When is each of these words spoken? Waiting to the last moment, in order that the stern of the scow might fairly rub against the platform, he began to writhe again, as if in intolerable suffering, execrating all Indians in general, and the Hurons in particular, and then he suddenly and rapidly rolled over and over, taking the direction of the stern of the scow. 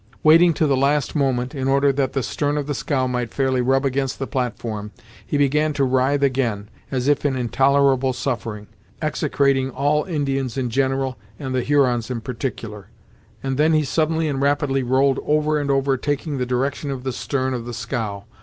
Waiting 0.23 0.55
to 0.55 0.65
the 0.65 0.75
last 0.75 1.15
moment, 1.15 1.53
in 1.53 1.67
order 1.67 1.93
that 1.93 2.13
the 2.13 2.23
stern 2.23 2.57
of 2.57 2.65
the 2.65 2.73
scow 2.73 3.05
might 3.05 3.31
fairly 3.31 3.61
rub 3.61 3.85
against 3.85 4.17
the 4.17 4.25
platform, 4.25 4.89
he 5.23 5.37
began 5.37 5.73
to 5.73 5.83
writhe 5.83 6.23
again, 6.23 6.69
as 6.89 7.07
if 7.07 7.23
in 7.23 7.35
intolerable 7.35 8.11
suffering, 8.11 8.65
execrating 8.99 9.69
all 9.69 10.03
Indians 10.05 10.57
in 10.57 10.71
general, 10.71 11.17
and 11.37 11.53
the 11.53 11.61
Hurons 11.61 12.09
in 12.09 12.19
particular, 12.19 12.87
and 13.43 13.57
then 13.57 13.73
he 13.73 13.83
suddenly 13.83 14.27
and 14.27 14.41
rapidly 14.41 14.81
rolled 14.81 15.19
over 15.23 15.59
and 15.59 15.69
over, 15.69 15.95
taking 15.97 16.39
the 16.39 16.47
direction 16.47 16.89
of 16.89 17.03
the 17.03 17.13
stern 17.13 17.53
of 17.53 17.65
the 17.65 17.73
scow. 17.73 18.23